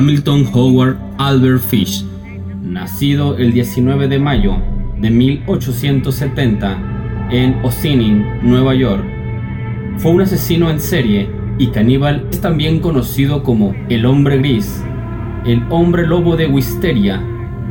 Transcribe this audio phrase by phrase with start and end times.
[0.00, 2.06] Hamilton Howard Albert Fish,
[2.62, 4.56] nacido el 19 de mayo
[4.98, 9.04] de 1870 en Ossining, Nueva York.
[9.98, 11.28] Fue un asesino en serie
[11.58, 14.82] y caníbal es también conocido como el hombre gris,
[15.44, 17.22] el hombre lobo de Wisteria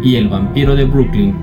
[0.03, 1.33] y el vampiro de Brooklyn.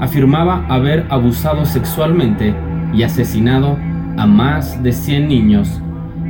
[0.00, 2.52] Afirmaba haber abusado sexualmente
[2.92, 3.78] y asesinado
[4.16, 5.80] a más de 100 niños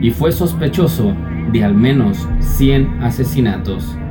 [0.03, 1.15] y fue sospechoso
[1.57, 3.97] de al menos 100 asesinatos.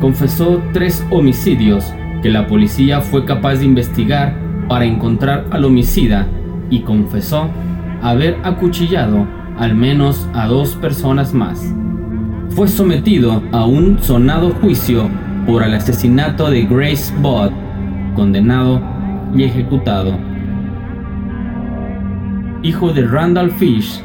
[0.00, 1.92] confesó tres homicidios
[2.26, 4.34] que la policía fue capaz de investigar
[4.68, 6.26] para encontrar al homicida
[6.70, 7.48] y confesó
[8.02, 11.72] haber acuchillado al menos a dos personas más.
[12.48, 15.08] Fue sometido a un sonado juicio
[15.46, 17.52] por el asesinato de Grace Bott,
[18.16, 18.82] condenado
[19.32, 20.18] y ejecutado.
[22.64, 24.02] Hijo de Randall Fish,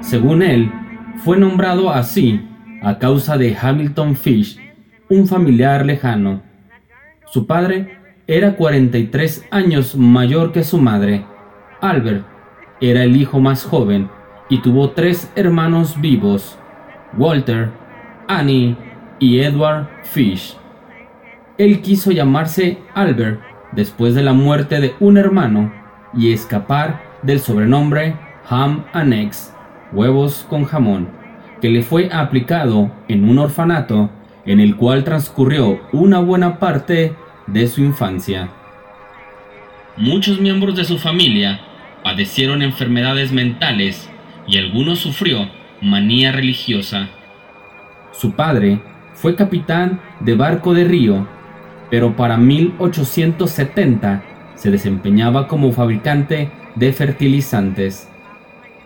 [0.00, 0.72] según él,
[1.18, 2.40] fue nombrado así
[2.82, 4.58] a causa de Hamilton Fish,
[5.08, 6.49] un familiar lejano.
[7.32, 11.24] Su padre era 43 años mayor que su madre.
[11.80, 12.26] Albert
[12.80, 14.10] era el hijo más joven
[14.48, 16.58] y tuvo tres hermanos vivos,
[17.16, 17.70] Walter,
[18.26, 18.76] Annie
[19.20, 20.56] y Edward Fish.
[21.56, 25.72] Él quiso llamarse Albert después de la muerte de un hermano
[26.12, 28.16] y escapar del sobrenombre
[28.48, 29.54] Ham Annex,
[29.92, 31.08] huevos con jamón,
[31.60, 34.10] que le fue aplicado en un orfanato
[34.46, 37.14] en el cual transcurrió una buena parte
[37.46, 38.48] de su infancia.
[39.96, 41.60] Muchos miembros de su familia
[42.02, 44.08] padecieron enfermedades mentales
[44.46, 45.48] y algunos sufrió
[45.80, 47.08] manía religiosa.
[48.12, 48.80] Su padre
[49.14, 51.26] fue capitán de barco de río,
[51.90, 54.22] pero para 1870
[54.54, 58.08] se desempeñaba como fabricante de fertilizantes.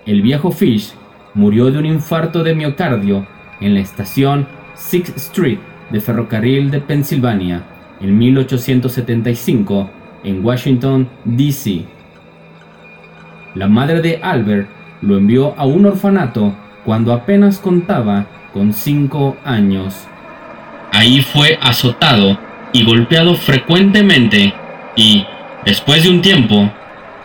[0.06, 0.94] El viejo Fish
[1.34, 3.26] murió de un infarto de miocardio
[3.60, 5.58] en la estación Sixth Street
[5.90, 7.62] de ferrocarril de Pensilvania
[8.00, 9.90] en 1875
[10.24, 11.84] en Washington, D.C.
[13.54, 14.68] La madre de Albert
[15.00, 20.06] lo envió a un orfanato cuando apenas contaba con cinco años.
[20.92, 22.38] Ahí fue azotado
[22.72, 24.54] y golpeado frecuentemente
[24.96, 25.24] y,
[25.64, 26.70] después de un tiempo,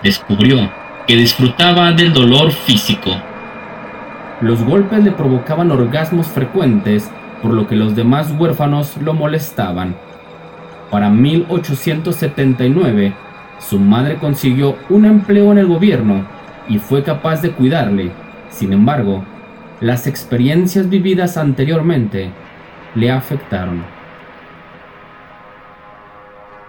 [0.03, 0.69] descubrió
[1.07, 3.11] que disfrutaba del dolor físico.
[4.41, 7.11] Los golpes le provocaban orgasmos frecuentes
[7.41, 9.95] por lo que los demás huérfanos lo molestaban.
[10.91, 13.13] Para 1879,
[13.59, 16.25] su madre consiguió un empleo en el gobierno
[16.67, 18.11] y fue capaz de cuidarle.
[18.49, 19.23] Sin embargo,
[19.81, 22.31] las experiencias vividas anteriormente
[22.95, 23.83] le afectaron.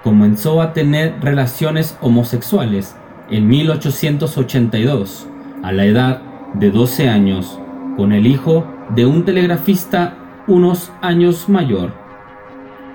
[0.03, 2.97] Comenzó a tener relaciones homosexuales
[3.31, 5.27] en 1882,
[5.63, 6.23] a la edad
[6.55, 7.59] de 12 años,
[7.97, 10.15] con el hijo de un telegrafista
[10.51, 11.93] unos años mayor.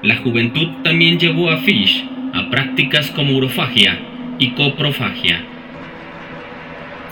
[0.01, 3.97] La juventud también llevó a Fish a prácticas como urofagia
[4.37, 5.41] y coprofagia.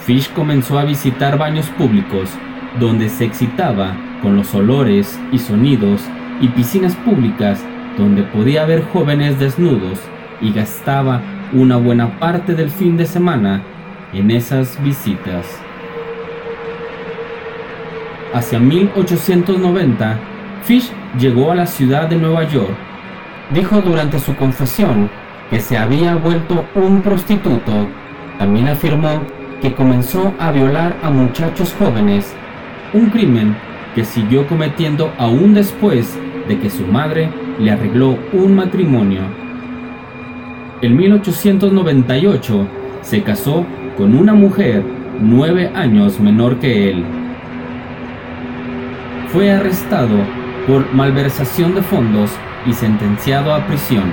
[0.05, 2.29] Fish comenzó a visitar baños públicos
[2.77, 6.01] donde se excitaba con los olores y sonidos
[6.41, 7.63] y piscinas públicas
[7.97, 9.97] donde podía ver jóvenes desnudos
[10.41, 11.21] y gastaba
[11.53, 13.63] una buena parte del fin de semana
[14.11, 15.45] en esas visitas.
[18.33, 20.32] Hacia 1890,
[20.63, 22.72] Fish llegó a la ciudad de Nueva York.
[23.53, 25.09] Dijo durante su confesión
[25.50, 27.88] que se había vuelto un prostituto.
[28.40, 29.22] También afirmó
[29.62, 32.33] que comenzó a violar a muchachos jóvenes,
[32.94, 33.57] un crimen
[33.94, 36.18] que siguió cometiendo aún después
[36.48, 39.21] de que su madre le arregló un matrimonio.
[40.81, 42.68] En 1898
[43.01, 43.66] se casó
[43.98, 44.83] con una mujer
[45.19, 47.04] nueve años menor que él.
[49.27, 52.31] Fue arrestado por malversación de fondos
[52.65, 54.12] y sentenciado a prisión,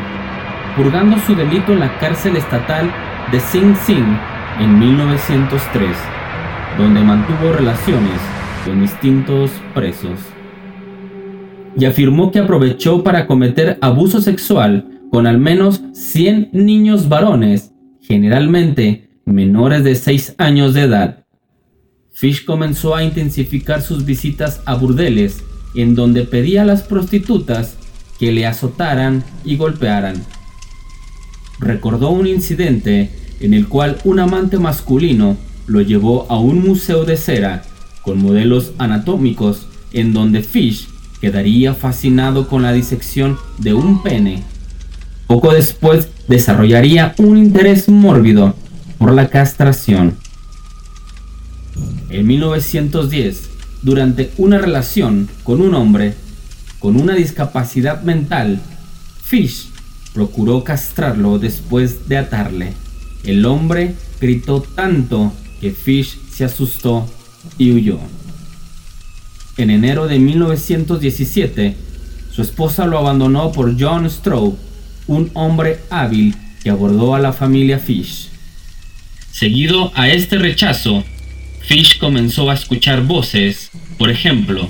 [0.77, 2.91] purgando su delito en la cárcel estatal
[3.31, 4.17] de Sing Sing
[4.59, 5.97] en 1903,
[6.79, 8.21] donde mantuvo relaciones
[8.65, 10.19] con distintos presos.
[11.77, 19.11] Y afirmó que aprovechó para cometer abuso sexual con al menos 100 niños varones, generalmente
[19.25, 21.25] menores de 6 años de edad.
[22.13, 25.45] Fish comenzó a intensificar sus visitas a burdeles
[25.75, 27.75] en donde pedía a las prostitutas
[28.19, 30.25] que le azotaran y golpearan.
[31.59, 35.37] Recordó un incidente en el cual un amante masculino
[35.67, 37.63] lo llevó a un museo de cera
[38.03, 40.89] con modelos anatómicos en donde Fish
[41.21, 44.43] quedaría fascinado con la disección de un pene.
[45.27, 48.55] Poco después desarrollaría un interés mórbido
[48.99, 50.17] por la castración.
[52.09, 53.50] En 1910,
[53.83, 56.15] durante una relación con un hombre
[56.81, 58.59] con una discapacidad mental,
[59.23, 59.69] Fish
[60.15, 62.73] procuró castrarlo después de atarle.
[63.23, 67.07] El hombre gritó tanto que Fish se asustó
[67.59, 67.99] y huyó.
[69.59, 71.77] En enero de 1917,
[72.33, 74.57] su esposa lo abandonó por John Stroh,
[75.07, 78.31] un hombre hábil que abordó a la familia Fish.
[79.33, 81.05] Seguido a este rechazo,
[81.71, 84.69] Fish comenzó a escuchar voces, por ejemplo,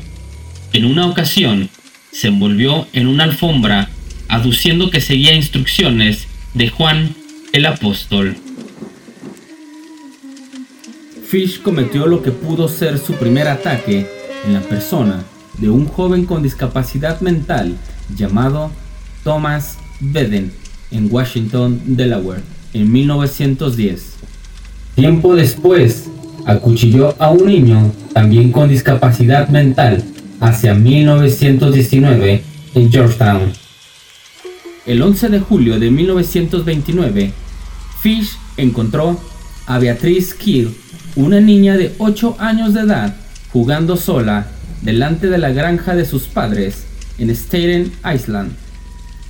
[0.74, 1.70] en una ocasión
[2.12, 3.88] se envolvió en una alfombra
[4.28, 7.14] aduciendo que seguía instrucciones de Juan
[7.54, 8.36] el apóstol.
[11.26, 14.06] Fish cometió lo que pudo ser su primer ataque
[14.44, 15.24] en la persona
[15.56, 17.78] de un joven con discapacidad mental
[18.14, 18.70] llamado
[19.24, 20.52] Thomas Beden
[20.90, 22.42] en Washington, Delaware,
[22.74, 24.16] en 1910.
[24.96, 26.09] Tiempo después,
[26.46, 30.02] acuchilló a un niño también con discapacidad mental
[30.40, 32.42] hacia 1919
[32.74, 33.52] en Georgetown.
[34.86, 37.32] El 11 de julio de 1929,
[38.00, 39.20] Fish encontró
[39.66, 40.74] a Beatrice Kill,
[41.16, 43.14] una niña de 8 años de edad,
[43.52, 44.48] jugando sola
[44.82, 46.84] delante de la granja de sus padres
[47.18, 48.52] en Staten Island.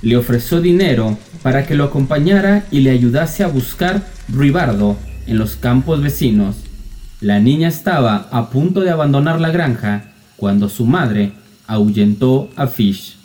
[0.01, 4.97] Le ofreció dinero para que lo acompañara y le ayudase a buscar ribardo
[5.27, 6.55] en los campos vecinos.
[7.21, 10.05] La niña estaba a punto de abandonar la granja
[10.37, 11.33] cuando su madre
[11.67, 13.15] ahuyentó a Fish.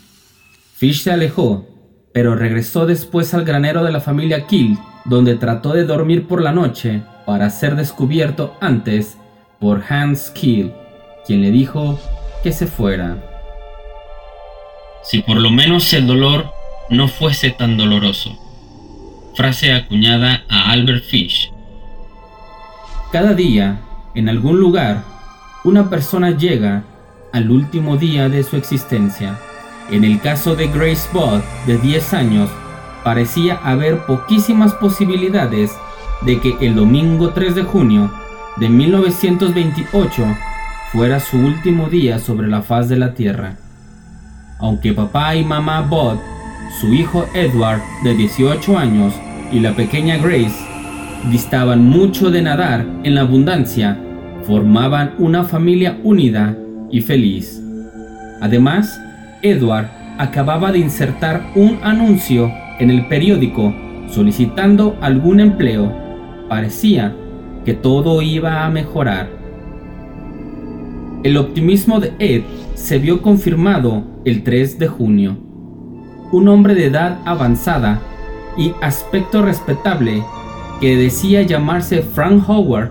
[0.74, 1.66] Fish se alejó,
[2.12, 4.76] pero regresó después al granero de la familia Kill,
[5.06, 9.16] donde trató de dormir por la noche para ser descubierto antes
[9.58, 10.72] por Hans Kill,
[11.26, 11.98] quien le dijo
[12.42, 13.16] que se fuera.
[15.04, 16.50] Si por lo menos el dolor
[16.90, 18.38] no fuese tan doloroso.
[19.34, 21.45] Frase acuñada a Albert Fish.
[23.12, 23.78] Cada día,
[24.14, 25.04] en algún lugar,
[25.62, 26.82] una persona llega
[27.32, 29.38] al último día de su existencia.
[29.90, 32.50] En el caso de Grace Bott, de 10 años,
[33.04, 35.70] parecía haber poquísimas posibilidades
[36.22, 38.10] de que el domingo 3 de junio
[38.56, 40.24] de 1928
[40.90, 43.54] fuera su último día sobre la faz de la Tierra.
[44.58, 46.18] Aunque papá y mamá Bott,
[46.80, 49.14] su hijo Edward, de 18 años,
[49.52, 50.75] y la pequeña Grace
[51.30, 53.98] distaban mucho de nadar en la abundancia,
[54.44, 56.56] formaban una familia unida
[56.90, 57.62] y feliz.
[58.40, 59.00] Además,
[59.42, 63.74] Edward acababa de insertar un anuncio en el periódico
[64.08, 65.92] solicitando algún empleo.
[66.48, 67.14] Parecía
[67.64, 69.28] que todo iba a mejorar.
[71.24, 72.42] El optimismo de Ed
[72.74, 75.36] se vio confirmado el 3 de junio.
[76.30, 78.00] Un hombre de edad avanzada
[78.56, 80.22] y aspecto respetable
[80.80, 82.90] que decía llamarse Frank Howard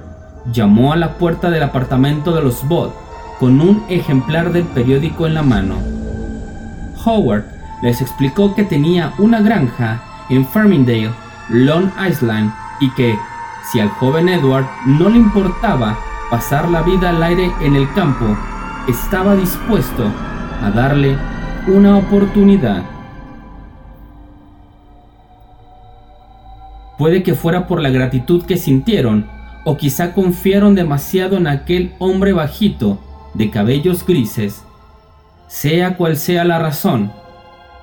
[0.51, 2.93] llamó a la puerta del apartamento de los Bott
[3.39, 5.75] con un ejemplar del periódico en la mano.
[7.03, 7.45] Howard
[7.81, 11.11] les explicó que tenía una granja en Farmingdale,
[11.49, 13.17] Long Island, y que,
[13.71, 15.97] si al joven Edward no le importaba
[16.29, 18.25] pasar la vida al aire en el campo,
[18.87, 20.11] estaba dispuesto
[20.61, 21.17] a darle
[21.67, 22.83] una oportunidad.
[26.97, 29.27] Puede que fuera por la gratitud que sintieron,
[29.65, 32.99] o quizá confiaron demasiado en aquel hombre bajito
[33.33, 34.63] de cabellos grises.
[35.47, 37.11] Sea cual sea la razón,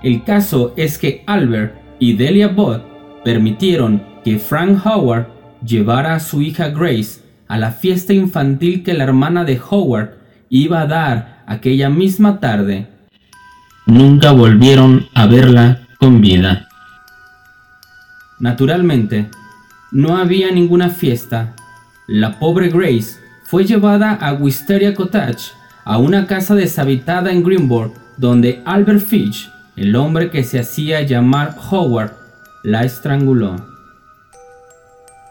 [0.02, 2.82] el caso es que Albert y Delia Bott
[3.24, 5.28] permitieron que Frank Howard
[5.64, 10.14] llevara a su hija Grace a la fiesta infantil que la hermana de Howard
[10.48, 12.88] iba a dar aquella misma tarde.
[13.86, 16.68] Nunca volvieron a verla con vida.
[18.42, 19.30] Naturalmente,
[19.92, 21.54] no había ninguna fiesta.
[22.08, 25.52] La pobre Grace fue llevada a Wisteria Cottage,
[25.84, 31.56] a una casa deshabitada en Greenburg, donde Albert Fitch, el hombre que se hacía llamar
[31.70, 32.14] Howard,
[32.64, 33.64] la estranguló.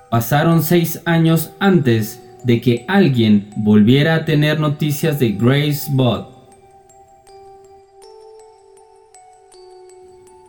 [0.10, 6.30] Pasaron seis años antes de que alguien volviera a tener noticias de Grace Bott.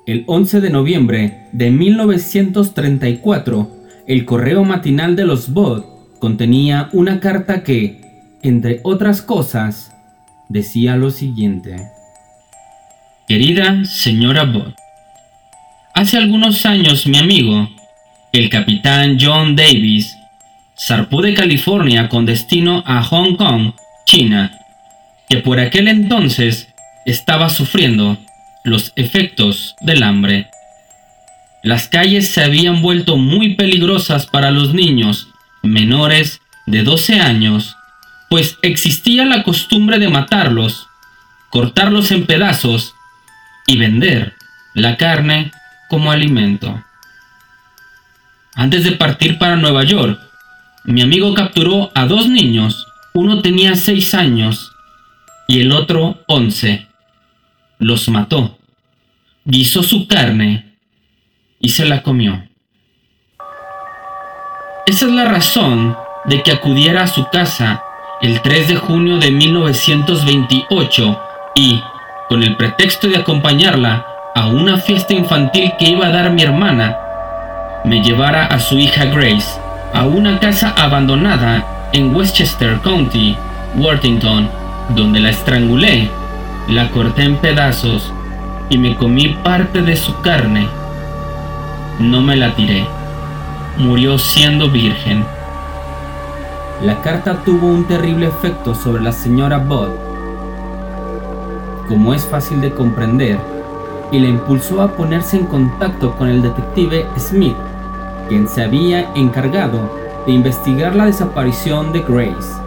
[0.04, 3.71] El 11 de noviembre de 1934,
[4.09, 8.00] el correo matinal de los Bott contenía una carta que,
[8.42, 9.92] entre otras cosas,
[10.49, 11.87] decía lo siguiente.
[13.28, 14.75] Querida señora Bott,
[15.94, 17.68] hace algunos años mi amigo,
[18.32, 20.16] el capitán John Davis
[20.76, 24.59] zarpó de California con destino a Hong Kong, China,
[25.28, 26.66] que por aquel entonces
[27.06, 28.18] estaba sufriendo
[28.64, 30.49] los efectos del hambre.
[31.62, 35.28] Las calles se habían vuelto muy peligrosas para los niños
[35.62, 37.76] menores de 12 años,
[38.28, 40.88] pues existía la costumbre de matarlos,
[41.50, 42.95] cortarlos en pedazos
[43.66, 44.35] y vender
[44.75, 45.52] la carne
[45.88, 46.83] como alimento.
[48.54, 50.21] Antes de partir para Nueva York,
[50.85, 54.73] mi amigo capturó a dos niños, uno tenía 6 años
[55.47, 56.88] y el otro 11.
[57.82, 58.58] Los mató,
[59.44, 60.76] guisó su carne
[61.58, 62.44] y se la comió.
[64.86, 65.96] Esa es la razón
[66.26, 67.82] de que acudiera a su casa
[68.20, 71.20] el 3 de junio de 1928
[71.56, 71.82] y,
[72.28, 76.96] con el pretexto de acompañarla a una fiesta infantil que iba a dar mi hermana,
[77.84, 79.60] me llevara a su hija Grace
[79.92, 83.36] a una casa abandonada en Westchester County,
[83.74, 84.48] Worthington,
[84.90, 86.21] donde la estrangulé,
[86.69, 88.12] la corté en pedazos
[88.69, 90.69] y me comí parte de su carne.
[91.99, 92.87] No me la tiré
[93.78, 95.25] murió siendo virgen.
[96.83, 99.90] La carta tuvo un terrible efecto sobre la señora Budd,
[101.88, 103.38] como es fácil de comprender,
[104.11, 107.57] y la impulsó a ponerse en contacto con el detective Smith,
[108.28, 109.90] quien se había encargado
[110.26, 112.62] de investigar la desaparición de Grace.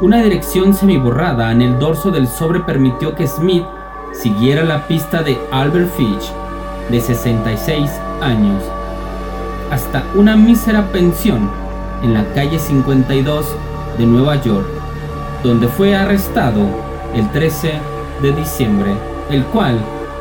[0.00, 3.64] Una dirección semiborrada en el dorso del sobre permitió que Smith
[4.12, 6.32] siguiera la pista de Albert Fitch,
[6.90, 8.62] de 66 años,
[9.70, 11.48] hasta una mísera pensión
[12.02, 13.46] en la calle 52
[13.96, 14.66] de Nueva York,
[15.44, 16.66] donde fue arrestado
[17.14, 17.74] el 13
[18.20, 18.92] de diciembre,
[19.30, 19.78] el cual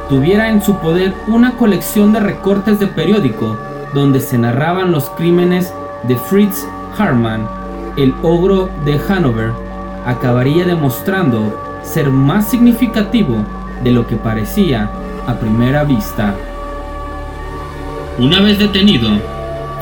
[0.07, 3.57] tuviera en su poder una colección de recortes de periódico
[3.95, 6.63] donde se narraban los crímenes de Fritz
[6.97, 7.47] Harman,
[7.97, 9.51] el ogro de Hanover,
[10.05, 13.45] acabaría demostrando ser más significativo
[13.83, 14.89] de lo que parecía
[15.27, 16.35] a primera vista.
[18.17, 19.09] Una vez detenido,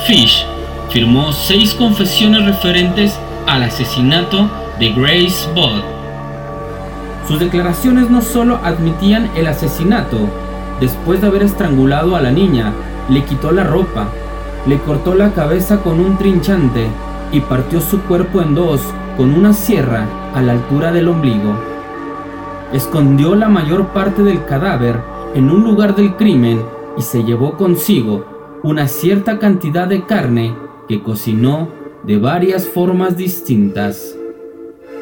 [0.05, 0.45] Fish
[0.89, 4.49] firmó seis confesiones referentes al asesinato
[4.79, 5.83] de Grace Budd.
[7.27, 10.17] Sus declaraciones no solo admitían el asesinato,
[10.79, 12.73] después de haber estrangulado a la niña,
[13.09, 14.07] le quitó la ropa,
[14.65, 16.89] le cortó la cabeza con un trinchante
[17.31, 18.81] y partió su cuerpo en dos
[19.17, 21.55] con una sierra a la altura del ombligo.
[22.73, 24.99] Escondió la mayor parte del cadáver
[25.35, 26.61] en un lugar del crimen
[26.97, 30.55] y se llevó consigo una cierta cantidad de carne
[30.87, 31.69] que cocinó
[32.03, 34.15] de varias formas distintas,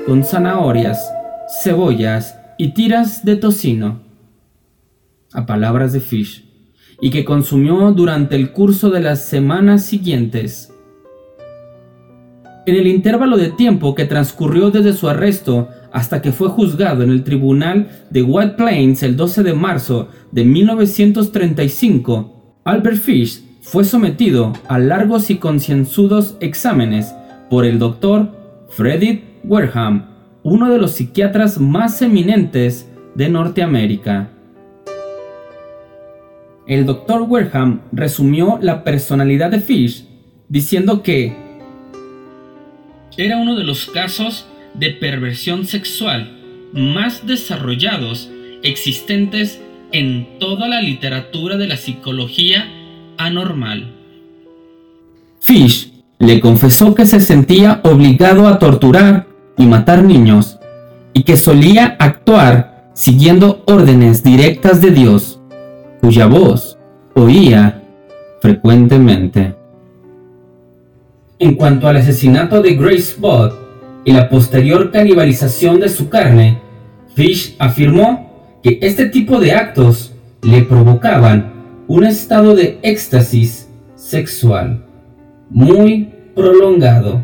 [0.05, 0.99] con zanahorias,
[1.63, 4.01] cebollas y tiras de tocino,
[5.33, 6.45] a palabras de Fish,
[7.01, 10.73] y que consumió durante el curso de las semanas siguientes.
[12.65, 17.09] En el intervalo de tiempo que transcurrió desde su arresto hasta que fue juzgado en
[17.09, 24.53] el tribunal de White Plains el 12 de marzo de 1935, Albert Fish fue sometido
[24.67, 27.13] a largos y concienzudos exámenes
[27.49, 28.37] por el doctor
[28.69, 30.05] Frederick Wareham,
[30.43, 34.29] uno de los psiquiatras más eminentes de Norteamérica.
[36.67, 40.05] El doctor Wareham resumió la personalidad de Fish
[40.49, 41.48] diciendo que
[43.19, 46.37] era uno de los casos de perversión sexual
[46.73, 48.29] más desarrollados
[48.63, 49.59] existentes
[49.91, 52.67] en toda la literatura de la psicología
[53.17, 53.95] anormal.
[55.41, 60.57] Fish le confesó que se sentía obligado a torturar y matar niños
[61.13, 65.39] y que solía actuar siguiendo órdenes directas de Dios,
[66.01, 66.77] cuya voz
[67.15, 67.81] oía
[68.41, 69.58] frecuentemente.
[71.41, 73.53] En cuanto al asesinato de Grace Budd
[74.03, 76.59] y la posterior canibalización de su carne,
[77.15, 81.53] Fish afirmó que este tipo de actos le provocaban
[81.87, 84.85] un estado de éxtasis sexual
[85.49, 87.23] muy prolongado.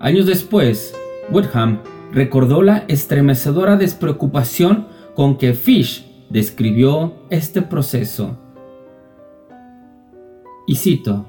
[0.00, 0.92] Años después,
[1.30, 8.38] Woodham recordó la estremecedora despreocupación con que Fish describió este proceso.
[10.66, 11.26] Y cito,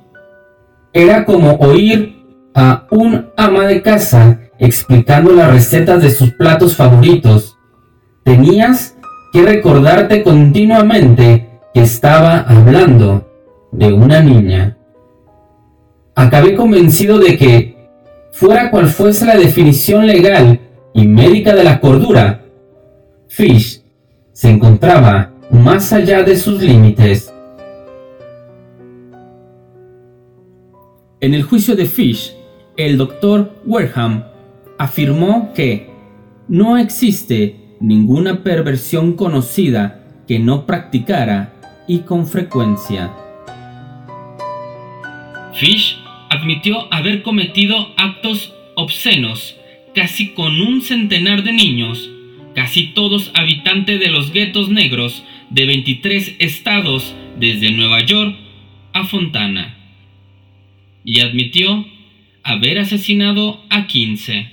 [0.95, 2.23] era como oír
[2.53, 7.57] a un ama de casa explicando las recetas de sus platos favoritos.
[8.23, 8.95] Tenías
[9.33, 13.29] que recordarte continuamente que estaba hablando
[13.73, 14.77] de una niña.
[16.15, 17.89] Acabé convencido de que,
[18.31, 20.61] fuera cual fuese la definición legal
[20.93, 22.45] y médica de la cordura,
[23.27, 23.83] Fish
[24.31, 27.33] se encontraba más allá de sus límites.
[31.25, 32.33] En el juicio de Fish,
[32.77, 34.25] el doctor Wareham
[34.77, 35.89] afirmó que
[36.47, 41.55] no existe ninguna perversión conocida que no practicara
[41.87, 43.11] y con frecuencia.
[45.55, 45.97] Fish
[46.29, 49.55] admitió haber cometido actos obscenos
[49.95, 52.07] casi con un centenar de niños,
[52.53, 58.35] casi todos habitantes de los guetos negros de 23 estados desde Nueva York
[58.93, 59.74] a Fontana,
[61.05, 61.85] y admitió
[62.43, 64.51] haber asesinado a 15.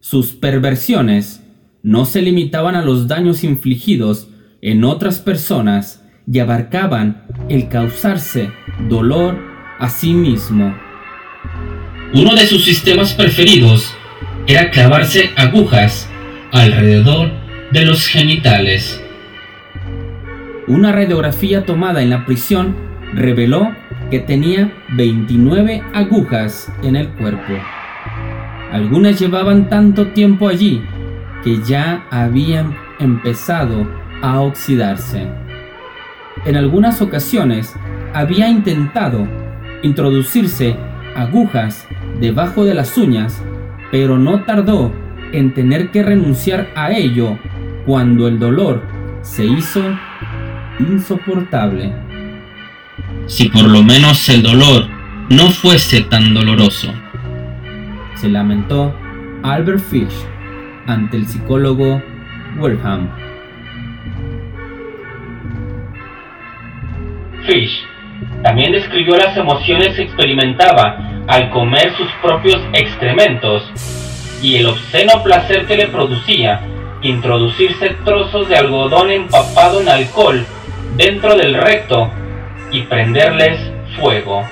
[0.00, 1.44] Sus perversiones
[1.82, 4.28] no se limitaban a los daños infligidos
[4.62, 8.52] en otras personas y abarcaban el causarse
[8.88, 9.38] dolor
[9.78, 10.74] a sí mismo.
[12.14, 13.92] Uno de sus sistemas preferidos
[14.46, 16.08] era clavarse agujas
[16.52, 17.32] alrededor
[17.72, 19.02] de los genitales.
[20.68, 23.72] Una radiografía tomada en la prisión reveló
[24.10, 27.52] que tenía 29 agujas en el cuerpo.
[28.72, 30.82] Algunas llevaban tanto tiempo allí
[31.44, 33.86] que ya habían empezado
[34.22, 35.26] a oxidarse.
[36.44, 37.74] En algunas ocasiones
[38.14, 39.26] había intentado
[39.82, 40.76] introducirse
[41.14, 41.86] agujas
[42.20, 43.42] debajo de las uñas,
[43.90, 44.92] pero no tardó
[45.32, 47.38] en tener que renunciar a ello
[47.86, 48.82] cuando el dolor
[49.22, 49.82] se hizo
[50.78, 51.92] insoportable.
[53.26, 54.88] Si por lo menos el dolor
[55.28, 56.92] no fuese tan doloroso
[58.22, 58.94] se lamentó
[59.42, 60.14] Albert Fish
[60.86, 62.00] ante el psicólogo
[62.56, 63.08] Wilhelm.
[67.44, 67.84] Fish
[68.44, 73.64] también describió las emociones que experimentaba al comer sus propios excrementos
[74.40, 76.60] y el obsceno placer que le producía
[77.02, 80.46] introducirse trozos de algodón empapado en alcohol
[80.96, 82.08] dentro del recto
[82.72, 83.58] y prenderles
[84.00, 84.42] fuego.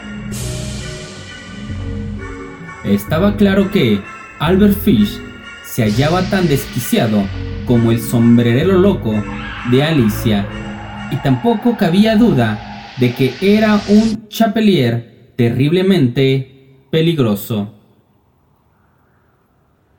[2.84, 4.00] Estaba claro que
[4.38, 5.18] Albert Fish
[5.64, 7.24] se hallaba tan desquiciado
[7.66, 9.12] como el sombrerero loco
[9.70, 10.46] de Alicia,
[11.10, 17.74] y tampoco cabía duda de que era un chapelier terriblemente peligroso.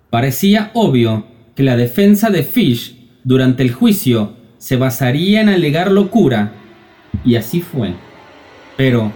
[0.10, 6.54] Parecía obvio que la defensa de Fish durante el juicio se basaría en alegar locura,
[7.24, 7.94] y así fue.
[8.78, 9.12] Pero,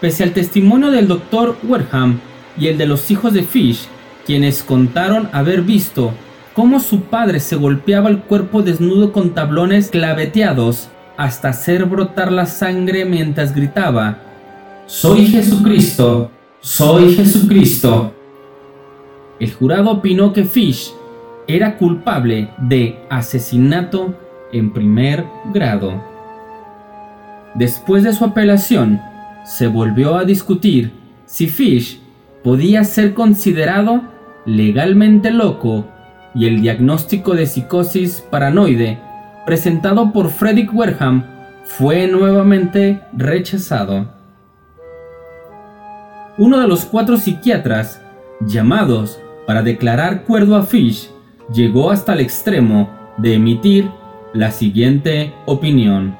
[0.00, 2.20] pese al testimonio del doctor Werham,
[2.58, 3.86] y el de los hijos de Fish,
[4.26, 6.12] quienes contaron haber visto
[6.54, 12.46] cómo su padre se golpeaba el cuerpo desnudo con tablones claveteados hasta hacer brotar la
[12.46, 14.18] sangre mientras gritaba,
[14.86, 18.12] Soy Jesucristo, soy Jesucristo.
[19.38, 20.92] El jurado opinó que Fish
[21.46, 24.14] era culpable de asesinato
[24.52, 26.09] en primer grado.
[27.54, 29.00] Después de su apelación,
[29.44, 30.92] se volvió a discutir
[31.26, 32.00] si Fish
[32.44, 34.02] podía ser considerado
[34.46, 35.86] legalmente loco
[36.34, 38.98] y el diagnóstico de psicosis paranoide
[39.46, 41.24] presentado por Frederick Werham
[41.64, 44.08] fue nuevamente rechazado.
[46.38, 48.00] Uno de los cuatro psiquiatras
[48.40, 51.10] llamados para declarar cuerdo a Fish
[51.52, 53.90] llegó hasta el extremo de emitir
[54.32, 56.16] la siguiente opinión.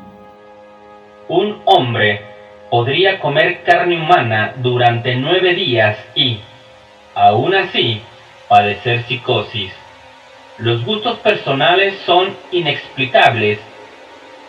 [1.31, 2.23] Un hombre
[2.71, 6.40] podría comer carne humana durante nueve días y,
[7.14, 8.03] aún así,
[8.49, 9.73] padecer psicosis.
[10.59, 13.61] Los gustos personales son inexplicables.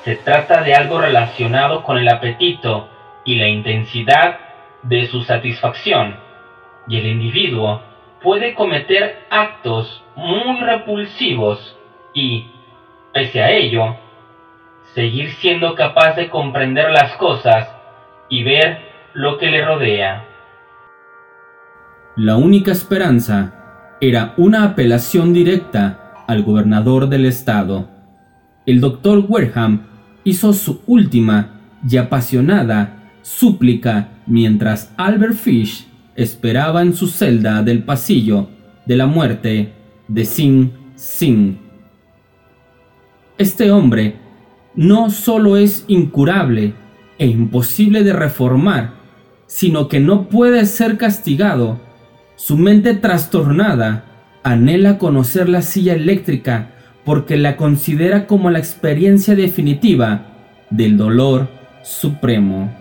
[0.03, 2.89] Se trata de algo relacionado con el apetito
[3.25, 4.39] y la intensidad
[4.81, 6.19] de su satisfacción,
[6.87, 7.83] y el individuo
[8.23, 11.77] puede cometer actos muy repulsivos
[12.15, 12.47] y,
[13.13, 13.97] pese a ello,
[14.93, 17.67] seguir siendo capaz de comprender las cosas
[18.29, 18.79] y ver
[19.13, 20.25] lo que le rodea.
[22.17, 27.89] La única esperanza era una apelación directa al gobernador del estado.
[28.65, 29.87] El doctor Wareham
[30.23, 38.49] hizo su última y apasionada súplica mientras Albert Fish esperaba en su celda del pasillo
[38.85, 39.73] de la muerte
[40.07, 41.57] de Sing Sing.
[43.37, 44.20] Este hombre
[44.75, 46.73] no solo es incurable,
[47.21, 48.95] e imposible de reformar,
[49.45, 51.79] sino que no puede ser castigado.
[52.35, 54.05] Su mente trastornada
[54.41, 56.71] anhela conocer la silla eléctrica
[57.05, 60.33] porque la considera como la experiencia definitiva
[60.71, 61.47] del dolor
[61.83, 62.75] supremo.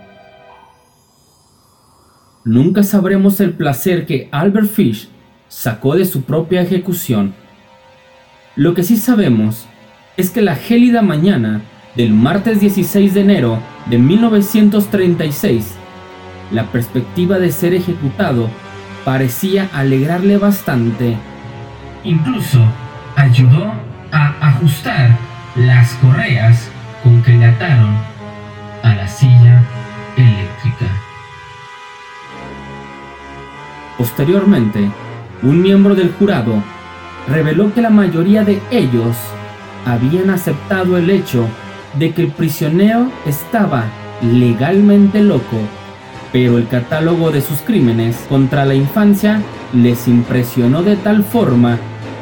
[2.42, 5.10] Nunca sabremos el placer que Albert Fish
[5.48, 7.34] sacó de su propia ejecución.
[8.56, 9.66] Lo que sí sabemos
[10.16, 11.60] es que la gélida mañana
[11.96, 15.74] del martes 16 de enero de 1936,
[16.52, 18.48] la perspectiva de ser ejecutado
[19.04, 21.16] parecía alegrarle bastante.
[22.04, 22.60] Incluso
[23.16, 23.72] ayudó
[24.12, 25.16] a ajustar
[25.56, 26.70] las correas
[27.02, 27.96] con que le ataron
[28.82, 29.62] a la silla
[30.16, 30.86] eléctrica.
[33.98, 34.90] Posteriormente,
[35.42, 36.62] un miembro del jurado
[37.28, 39.16] reveló que la mayoría de ellos
[39.84, 41.48] habían aceptado el hecho
[41.98, 43.84] de que el prisionero estaba
[44.22, 45.56] legalmente loco,
[46.32, 49.42] pero el catálogo de sus crímenes contra la infancia
[49.74, 51.78] les impresionó de tal forma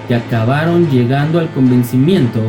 [0.06, 2.40] que acabaron llegando al convencimiento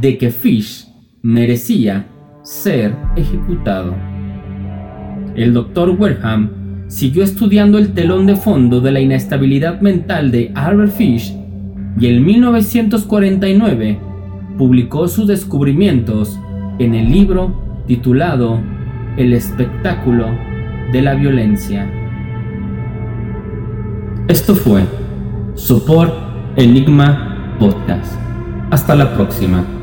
[0.00, 0.88] de que Fish
[1.22, 2.06] merecía
[2.42, 3.94] ser ejecutado.
[5.36, 6.50] El doctor Wareham
[6.88, 11.32] siguió estudiando el telón de fondo de la inestabilidad mental de Albert Fish
[11.98, 14.09] y en 1949
[14.60, 16.38] publicó sus descubrimientos
[16.78, 17.50] en el libro
[17.86, 18.60] titulado
[19.16, 20.26] El espectáculo
[20.92, 21.90] de la violencia.
[24.28, 24.82] Esto fue
[25.54, 26.12] Sopor
[26.56, 28.12] Enigma Podcast.
[28.70, 29.79] Hasta la próxima.